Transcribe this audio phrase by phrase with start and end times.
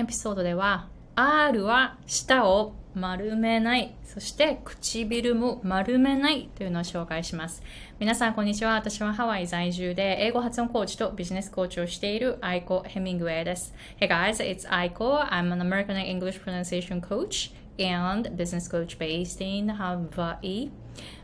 [0.00, 7.62] エピソードでは R は舌を丸めない、そして唇も丸めないというのを紹介します。
[7.98, 8.72] 皆さん、こんにちは。
[8.72, 13.74] 私はハワイ在住で英語発音コーチとビジネスコーチをしているアイコ・ヘミングウェイです。
[14.00, 15.28] Hey guys, it's Aiko.
[15.28, 20.70] I'm an American English pronunciation coach and business coach based in Hawaii.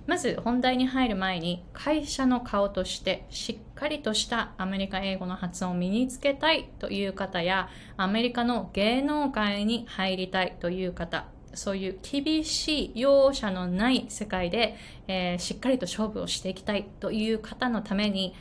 [0.06, 14.76] まず本題に入る前に会社の顔としてしっかりとしたアメリカ英語の発音を身につけたいという方やアメリカの芸能界に入りたいという方そういう厳しい容赦のない世界で、
[15.08, 18.34] えー、しっかりと勝負をしていきたいという方のために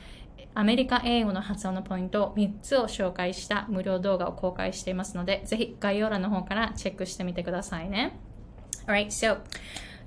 [0.58, 8.18] アメリカ英語の発音のポイント3つを紹介した無料動画を公開していますので、ぜひ概要欄の方からチェックしてみてくださいね。
[8.88, 9.40] Alright, so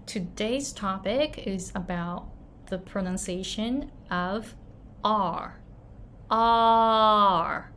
[0.09, 2.25] today's topic is about
[2.71, 4.55] the pronunciation of
[5.05, 5.61] R.
[6.31, 7.71] R.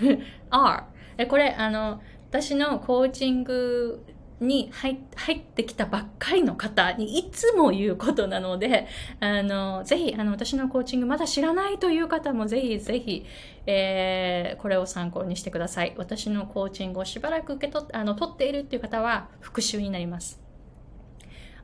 [0.50, 0.84] R.
[1.28, 4.02] これ、あの、私のコーチング
[4.40, 8.86] に入ってきたばっかりの方にいつも言うことなので、
[9.20, 13.26] あの、ぜひ、あの、私のコーチングまだ知らないという方もぜひぜひ、
[13.66, 15.94] えー、これを参考にしてください。
[15.98, 20.43] 私のコーチングをしばらく受け取って、あの、取っているっていう方は復習になります。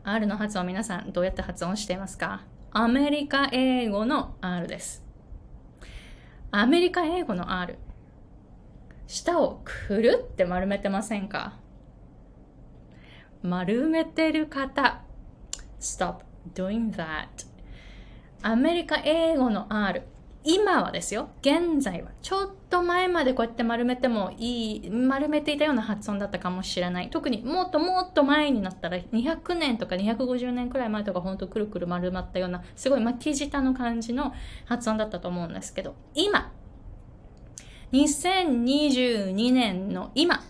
[0.03, 2.43] R の発音皆さんどうやって発音していますか？
[2.73, 5.05] アメリカ英語の R です。
[6.51, 7.77] アメリカ英語の R。
[9.07, 11.59] 舌をくるって丸めてませんか？
[13.43, 15.03] 丸めてる方。
[15.79, 17.27] Stop doing that
[18.43, 20.03] アメリカ英語の R
[20.43, 34.33] 今はですよ現在はちょっと前までこうやって丸めてもいい丸めていたような発音だったかもしれない特にもっともっと前になったら200年とか250年くらい前とかほんとくるくる丸まったようなすごい巻き舌の感じの
[34.65, 36.53] 発音だったと思うんですけど今
[37.93, 40.43] 2022年の今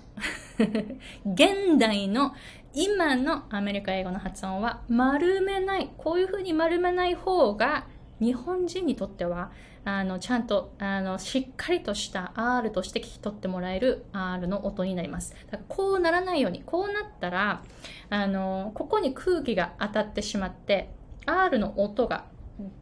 [1.25, 2.35] 現代の
[2.73, 5.91] 今のアメリカ英語の発音は丸めない。
[5.97, 7.87] こういうふうに丸めない方が
[8.21, 9.51] 日本人にとっては
[9.85, 15.35] あのちゃんとあのしっかりとした R として聞き取ってもらえる R の音になります。
[15.51, 17.63] だからこうならないように、こうなったら
[18.11, 20.91] あのここに空気が当たってしまって
[21.27, 22.27] R の音が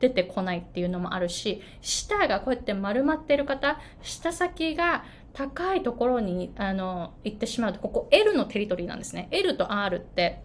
[0.01, 9.29] 出てこないっていうのもあるし、舌がこうやって丸まってる方、舌先が高いところにあの行ってしまうと、ここ L のテリトリーなんですね。
[9.31, 10.43] L と R って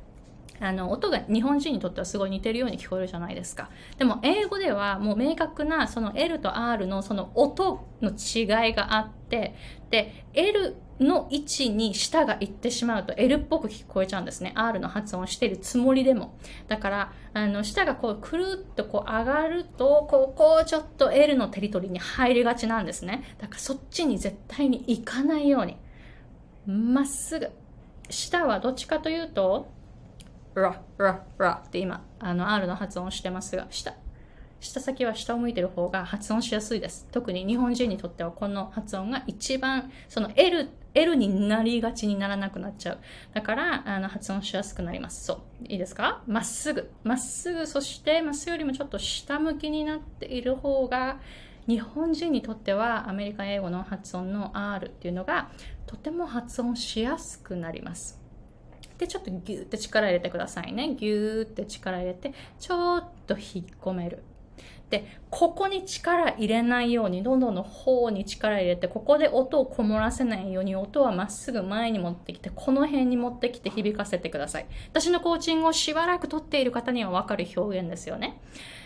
[0.60, 3.70] あの音が日本人にとってはすごい似てるように聞こえるじゃないですか。
[3.98, 9.56] でも英語ではもう明確なその L と R のその音の違いがあって、
[9.90, 14.54] で、L の位置に舌が行ってしまうと L っぽく聞こえちゃうんですね。
[14.56, 16.38] R の発音をしているつもりでも。
[16.68, 23.24] だから、あの、舌がこうくるっとこう上がると、ここちょっと L のテリトリーに入りがちなんですね。
[23.40, 25.78] だからそっちに絶対に行かないように。
[26.66, 27.50] まっすぐ。
[28.10, 29.68] 舌はどっちかというと、
[30.56, 33.94] ラ、ラ、ラって今、あの、R の発音をしてますが、下。
[34.60, 37.08] 舌先は下を向いてる方が発音しやすいです。
[37.12, 43.00] 特に日本人にとってはこの発音が一番、その L、L になりがちにならなくなっちゃう。
[43.34, 45.26] だから、あの、発音しやすくなります。
[45.26, 45.66] そう。
[45.68, 46.22] いいですか？
[46.28, 46.92] まっすぐ。
[47.04, 51.20] まっすぐ、そして、まっすぐよりもちょっと下向きになっている方が、
[51.68, 55.50] 日本人にとってはアメリカ英語の発音の R っていうのが
[55.88, 58.22] とても発音しやすくなります。
[58.98, 60.96] で、ちょっとギューって力入れてくださいね。
[60.96, 64.24] ギューって力入れて、ちょっと引っ込める。
[64.90, 74.68] で、ここに力入れないように、喉の方に力入れて、ここで音をこもらせないように、音はまっすぐ前に持ってきて、この辺に持ってきて響かせてください。
[74.92, 78.40] 私のコーチングをしばらく取っている方にはわかる表現ですよね。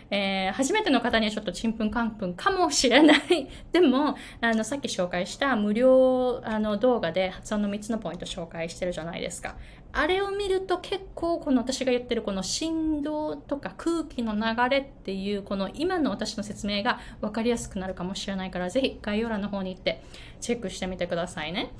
[0.10, 3.50] えー、初めての方にはちょっとちんぷんかんぷんかもしれない。
[3.74, 9.58] でも、あの、さっき紹介した無料あの動画で発音の3つのポイント紹介してるじゃないですか。
[9.94, 20.04] あれを見ると結構この私が言ってるこの振動とか空気の流れっていうこの今の私の説明が分かりやすくなるかもしれないからぜひ概要欄の方に行って
[20.40, 21.72] チェックしてみてくださいね。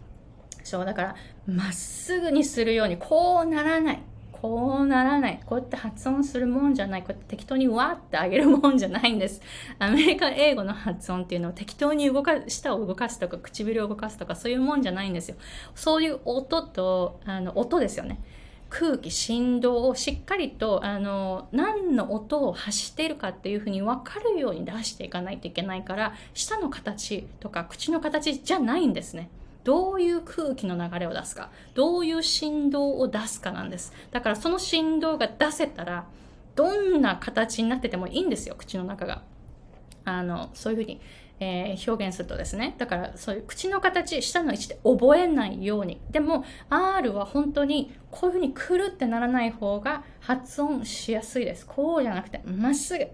[0.64, 4.00] そう、だからまっすぐにするようにこうならない。
[4.42, 5.40] こうならない。
[5.46, 7.02] こうやって発音するもんじゃない。
[7.02, 9.42] こうやって適当にわーってあげるもんじゃないんです。
[9.80, 15.38] アメリカ英語の発音っていうのは適当に動か、舌を動かすとか唇を動かすとかそういうもんじゃないんですよ。
[15.76, 18.20] そういう音と、あの、音ですよね。
[18.70, 29.30] 空気、振動をしっかりと、あの、何の音を発しているかっていうふうに分かるように出していかないといけないから、舌の形とか口の形じゃないんですね。
[29.68, 33.92] どういう空気の流れを出すか、どういう振動を出すかなんです。
[34.12, 36.08] だからその振動が出せたら、
[36.56, 39.24] どんな形になっててもいいんですよ、口の中が。
[40.06, 41.02] あの、そういうふうに、
[41.42, 42.76] えー、表現するとですね。
[42.78, 46.00] だからそういう口の形、下の位置で覚えないように。
[46.12, 51.68] でも R は本当にこういうふうにくるってならない方が発音しやすいです。
[51.68, 53.06] こうじゃなくてまっすぐ。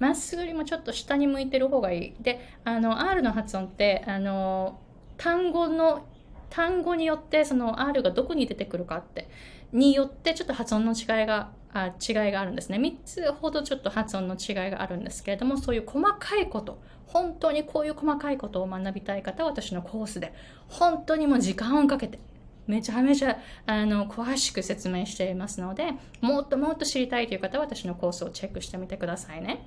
[0.00, 2.14] まっすぐよりもちょっと下に向いてる方がいい。
[2.20, 4.80] で、あの R の発音って、あの、
[5.24, 6.06] 単語の
[6.50, 9.30] 単語によってその R がどこに出てくるかって
[9.72, 12.76] によってちょっと発音の違いがあ違いがあるんですね。
[12.78, 20.32] 3つほどちょっと発音の違いがあるんですけれども、そういう細かいこと、本当にこういう細かいことを学びたい方は私のコースで、
[20.68, 22.20] 本当にもう時間をかけて、
[22.68, 29.66] めちゃめちゃあの詳しく説明していますので、もっともっと知りたいという方は私のコースをチェックしてみてくださいね。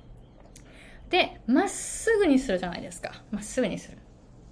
[1.10, 3.12] で、まっすぐにするじゃないですか。
[3.30, 3.98] まっすぐにする。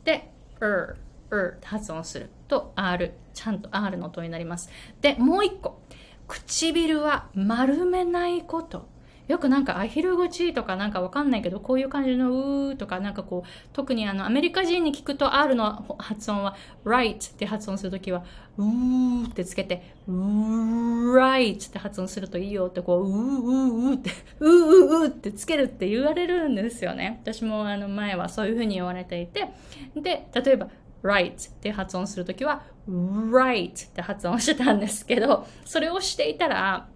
[0.04, 0.96] で、er,
[1.30, 4.70] er って発音すると R、ちゃんと R の音になります。
[5.00, 5.80] で、もう一個。
[6.28, 8.88] 唇は丸めないこと。
[9.28, 18.24] よくなんかアヒル口とかなんかわかんないけど、こういう感じのうーとかなんかこう、特にあのアメリカ人に聞くと R の発音は right って発音するときは、
[18.56, 27.20] うーってつけて、right って発音するといいよってこう、うーうーうーって、うーうーうーってつけるって言われるんですよね。
[27.22, 29.48] 私もあの前はそういうふうに言われていて。
[29.96, 30.68] で、例えば
[31.02, 36.88] right って発音するときは right って発音してたんですけど、それをしていたら、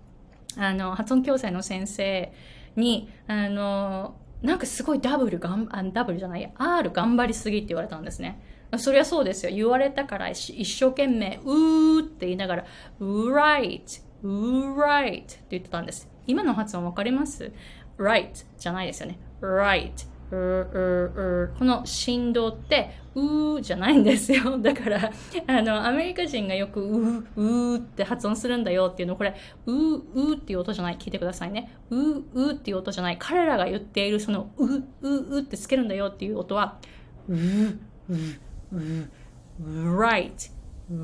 [0.56, 2.32] あの、発音矯正の先生
[2.76, 8.41] に、あの、なんかすごいダブルがん、あダブルじゃない、R 頑張りすぎって言われたんですね。
[8.79, 9.55] そりゃそうですよ。
[9.55, 12.64] 言われたから一生懸命、うーって言いながら、
[13.00, 16.08] right, right って言ってたんです。
[16.26, 17.52] 今の発音わかります
[17.99, 19.19] ?right じゃないですよね。
[19.41, 19.93] right
[20.31, 24.58] この振動って、うーじゃないんですよ。
[24.62, 25.10] だから、
[25.46, 29.34] あの、アメリカ人がよく、うー、うーって発音するんだよっていうの、これ、
[29.66, 30.96] うー、うーっていう音じゃない。
[30.96, 31.72] 聞いてくださいね。
[31.90, 33.16] うー、うーっていう音じゃない。
[33.18, 36.78] 彼らが言っている、その、うー、うー、うってつけるんだよっていう音は、
[37.28, 37.78] うー、
[38.08, 38.38] うー、
[38.72, 40.60] うー、right。
[40.90, 40.96] こ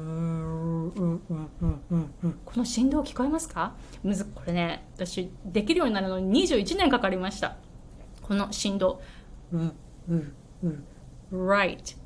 [2.56, 7.56] の振動聞こえますかむずこれね私できるようになるのに21年かかりました
[8.20, 9.00] この振動
[9.52, 9.74] うう
[10.64, 10.84] う
[11.32, 11.96] right.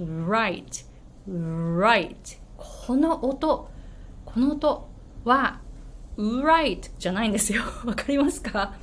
[0.00, 0.84] Right.
[1.28, 2.38] Right.
[2.56, 3.70] この音。
[4.24, 4.88] この音
[5.24, 5.60] は
[6.16, 7.62] right じゃないんですよ。
[7.86, 8.74] わかりますか？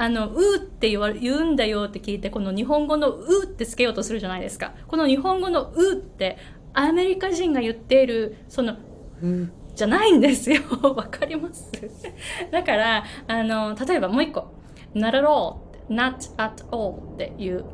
[0.00, 4.72] あの、うって言わ言うんだよって聞いて、この日本語のうってつけようとするじゃないですか。
[4.86, 6.38] この日本語のうって、
[6.72, 8.76] アメリカ人が言っている、その、
[9.22, 9.26] う
[9.74, 10.62] じゃないんですよ。
[10.94, 11.70] わかります？
[12.52, 14.52] だから、あの、例えばもう一個、
[14.94, 17.64] not at all not at all っていう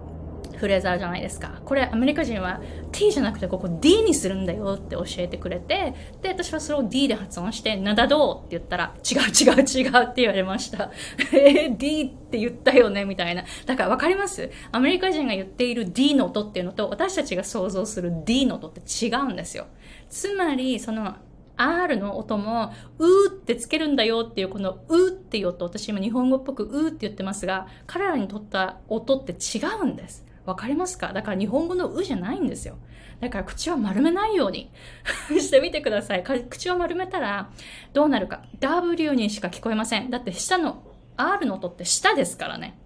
[0.56, 1.60] フレーズあるじゃないですか。
[1.64, 2.60] これアメリカ人は
[2.92, 10.92] t じゃなくてここ d にするんだよって教えてくれて、で、私はそれを d で発音して、なだどうって言ったら、違う違う違うって言われました。
[11.34, 13.44] えー、d って言ったよねみたいな。
[13.66, 14.48] だからわかります？
[14.70, 19.66] アメリカ人が言っている d の音っていうのと、私たちが想像する d の音って違うんですよ。
[20.08, 21.16] つまり、その
[21.56, 30.24] R の音も、うーってつけるんだよっていう、このうーっていう音、私今日本語っぽくうーって言ってますが、彼らにとった音って違うんです。
[30.44, 31.12] わかりますか？
[31.12, 32.76] だから日本語のうじゃないんですよ。
[33.20, 34.70] だから口を丸めないように
[35.40, 36.22] してみてください。
[36.22, 37.50] 口を丸めたら
[37.94, 38.42] どうなるか。
[38.60, 40.10] W にしか聞こえません。
[40.10, 40.82] だって下の
[41.16, 42.78] R の音って下ですからね。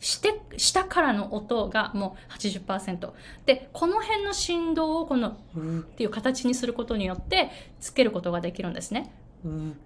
[0.00, 3.12] して、下からの音がもう80%。
[3.46, 9.12] で、この辺の振動をこの、うっていう形にすることによって、つけることができるんですね。
[9.44, 9.76] う、う、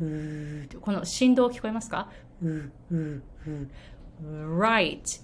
[0.00, 2.10] う、この振動聞こえますか？
[2.42, 3.22] う、う、う、
[4.58, 5.22] right,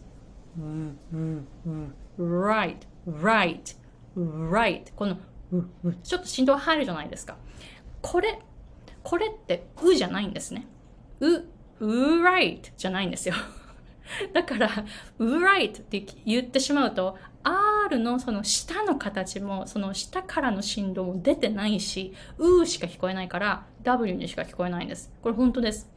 [0.59, 1.47] う、う、
[2.19, 2.77] う、right,
[3.07, 3.77] right,
[4.17, 4.95] right.
[4.95, 5.19] この、
[5.53, 7.37] う、う、ちょっと振動入るじゃないですか。
[8.01, 8.41] これ、
[9.03, 10.67] これって、うじゃないんですね。
[11.21, 11.45] う、
[11.81, 13.35] う、right じゃないんですよ。
[14.33, 14.69] だから、
[15.19, 25.13] right って言ってしまうと、R のその下の形も、その下からの振動も出てないし、うしか聞こえないから、W にしか聞こえないんです。
[25.23, 25.91] これ本当です。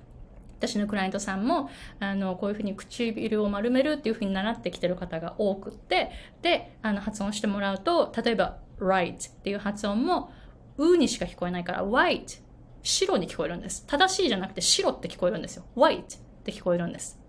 [0.57, 1.69] 私のクライアントさんも、
[1.99, 10.31] あの、こういうふうに唇を丸めるっていうふうに習ってきてる方が多くって、で、あの、発音してもらうと、例えば、right っていう発音も、
[10.77, 12.41] うにしか聞こえないから、white
[12.83, 13.85] 白に聞こえるんです。
[13.87, 15.65] 正しいじゃなくて白って聞こえるんですよ。
[15.75, 16.05] white っ
[16.43, 17.19] て聞こえるんです。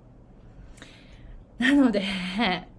[1.59, 2.03] なので、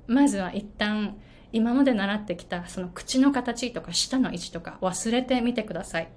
[0.07, 1.17] まずは一旦
[1.51, 6.09] 今まで習ってきたその口の形とか舌の位置とか忘れてみてください。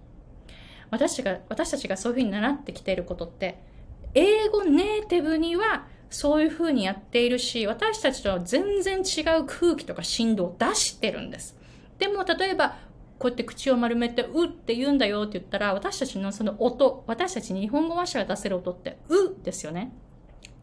[0.90, 3.62] 私が、私たちがそういうふうに習ってきていることって、
[4.14, 11.56] 英語ネイティブにはそういうふうにやっているし、私たちとは全然違う空気とか振動を出してるんです。
[11.98, 12.76] でも、例えば、
[13.20, 19.92] こうやって口を丸めて、うって言うんだよって言ったら、私たちのその音、私たち日本語話者が出せる音って、うですよね。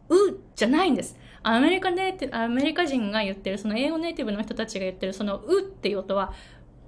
[0.10, 1.18] うじゃないんです。
[1.44, 6.34] アメリカネイティアメリカ人が言ってる、その英語ネイティブの人たちが言ってる、そのうっていう音は、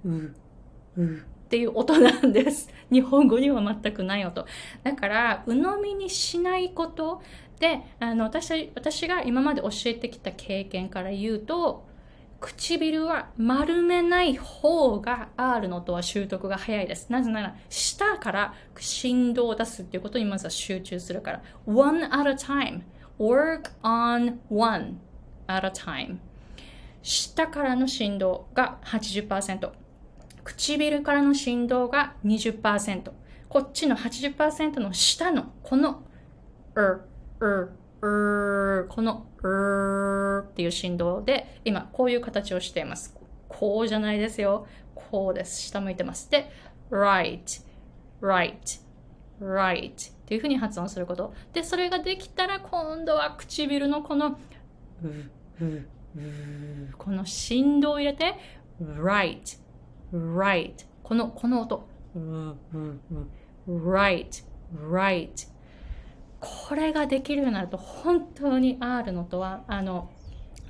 [0.06, 0.34] う、う
[0.98, 2.70] っていう音なんです。
[2.91, 4.46] 日本語には全くない音。
[4.84, 7.22] だから、鵜呑みにしないこと
[7.60, 11.88] で、あの、私、私が今まで教えてきた経験から言うと、
[12.39, 17.12] 唇は丸めない方が R の音は習得が早いです。
[17.12, 21.41] なぜなら、下から振動を出すっていうことにまずは集中するから。
[21.65, 22.82] one at a time.
[23.19, 24.99] Work on one
[25.47, 26.17] at a time.
[27.01, 29.71] 下からの振動が80%。
[30.43, 33.11] 唇からの振動が20%。
[33.49, 36.03] こっちの80%の下のこの、
[36.75, 37.01] er,
[37.39, 37.69] er,
[38.01, 43.15] er, このーっていう振動で、今こういう形をしています。
[43.47, 44.67] こうじゃないですよ。
[44.95, 45.61] こうです。
[45.61, 46.29] 下向いてます。
[46.29, 46.49] で、
[46.91, 47.63] right,
[48.21, 48.81] right,
[49.41, 51.34] right っていうふうに発音すること。
[51.53, 54.39] で、それができたら今度は唇のこの、
[56.98, 58.36] この振動を入れて、
[58.81, 59.60] right,
[60.13, 61.88] right この、この音。
[63.67, 64.43] right,
[64.74, 65.48] right
[66.39, 70.10] これができるようになると本当に R のとはあの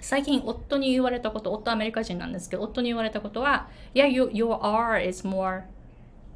[0.02, 5.64] 最近夫に言われたこと夫アメリカ人なんですけど夫に言われたことは Yeah, you, your R is more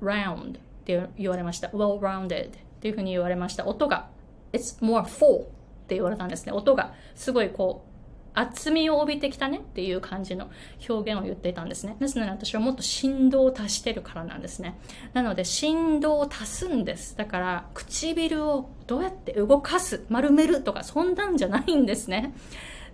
[0.01, 4.09] round って言われました well rounded っていうふうに言われました音が
[4.51, 5.45] It's more full っ
[5.87, 7.93] て言われたんですね音がすごいこう
[8.35, 10.49] 厚みを帯びてきたねっていう感じの
[10.89, 11.95] 表現を言っていたんですね。
[11.99, 14.79] ですので私はもっと振動を足してるからなんですね。
[15.13, 17.15] なので振動を足すんです。
[17.15, 22.33] だから唇をどうやって動かす、丸めるとかそんなんじゃないんですね。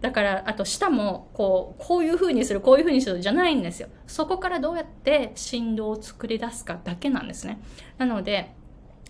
[0.02, 3.90] だから、あと舌もこう、こういう風にする、こういう風にするじゃないんですよ。
[4.08, 7.60] そこからどうやって振動を作り出すかだけなんですね。
[7.98, 8.52] なので、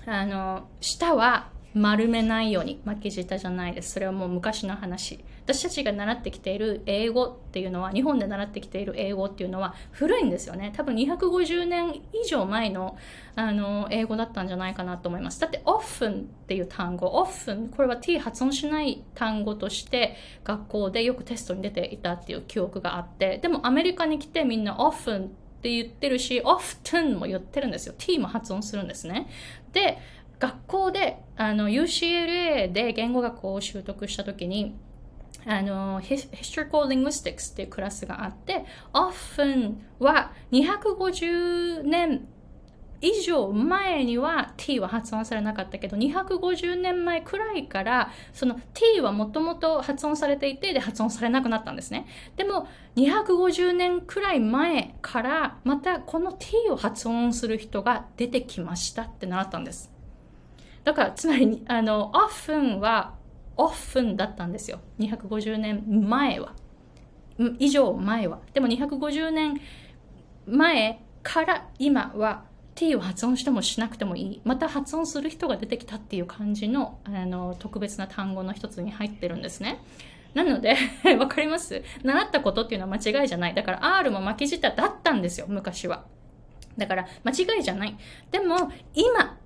[0.06, 10.72] あの、舌は丸めないように巻き舌じゃないですそれはもう昔の話私たちが習ってきている英語っていうのは日本で習ってきている英語っていうのは古いんですよね。
[10.76, 12.98] 多分250年以上前の
[13.36, 15.42] あの英語だったんじゃないかなと思います。
[15.42, 25.28] だって often っていう単語 often これは t 発音しない単語として学校でよくテストに出ていたっていう記憶があってでもアメリカに来てみんな often っ
[25.64, 27.96] て言ってるし often も言ってるんですよ。
[27.98, 29.28] T も発音するんですね。
[29.74, 29.98] で
[30.38, 34.76] 学校であの UCLA で言語学を習得した時に
[35.50, 42.28] あの Historical Linguistics っていうクラスがあって often は250年
[43.02, 52.06] 以上前には t は発音されなかったけど250年前くらいからその t はもともと発音されていてで発音されなくなったんですね。
[52.36, 59.92] でも250年くらい前からまたこの t を発音する人が出てきましたって習ったんです。
[60.84, 63.18] だからつまりあの often は
[63.60, 64.80] often だったんですよ。
[65.00, 66.54] 250年前は。
[67.60, 68.40] 以上前は。
[68.54, 69.60] でも250年
[70.48, 74.42] 前から今は t を発音してもしなくてもいい。
[74.46, 79.80] また発音する人が出てきたっていう感じのあの特別な単語の一つに入ってるんですね。
[80.34, 80.76] なので
[81.20, 81.84] わかります？
[82.04, 83.54] 習ったことっていうのは間違いじゃない。
[83.54, 86.06] だから R も巻き舌だったんですよ昔は。
[86.78, 87.98] だから間違いじゃない。
[88.32, 89.38] でも今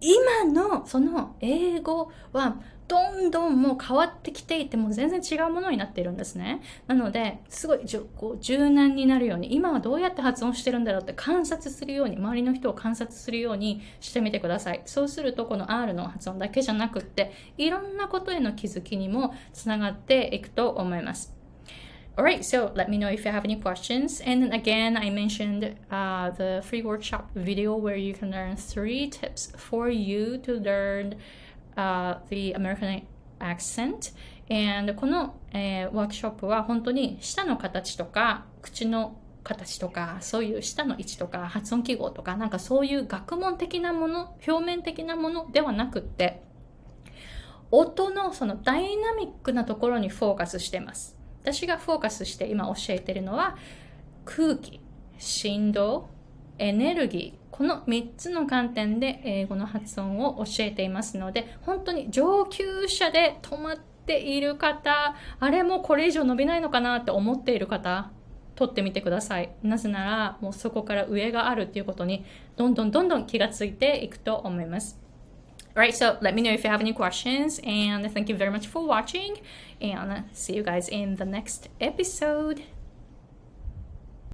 [0.00, 2.56] 今のその英語は
[2.90, 6.60] どんどんもう変わってきていてもう全然違うものになっているんですね。
[6.88, 14.82] なので、すごいじこう柔軟になるように、今はどうやって発音してるんだろうって観察するように、周りの人を観察するようにしてみてください。
[14.86, 21.39] そうすると、この R の発音だけじゃなくって、いろんなことへの気づきにもつながっていくと思います。
[22.20, 24.20] Alright, so let me know if you have any questions.
[24.20, 29.50] And again, I mentioned uh, the free workshop video where you can learn three tips
[29.56, 31.14] for you to learn
[31.78, 33.06] uh, the American
[33.40, 34.12] accent.
[34.50, 46.42] And この、えー、ワークショップは本当に舌の形とか口の形とかそういう舌の位置とか発音記号とかなんかそういう学問的なもの表面的なものではなくって
[47.70, 51.19] 音のそのダイナミックなところにフォーカスしてます。
[51.42, 53.56] 私がフォーカスして今教えているのは
[54.24, 54.80] 空気、
[55.18, 56.08] 振動、
[56.58, 68.10] エネルギー、この3つの観点で英語の発音を教えていますので、本当に上級者で止まっている方、あれもこれ以上伸びないのかなって思っている方、
[68.54, 69.52] 取ってみてください。
[69.62, 72.24] なぜなら、もうそこから上があるっていうことに、
[72.56, 75.00] どんどんどんどん気がついていくと思います。
[75.76, 78.84] Alright, so let me know if you have any questions, and thank you very much for
[78.84, 79.36] watching,
[79.80, 82.64] and see you guys in the next episode.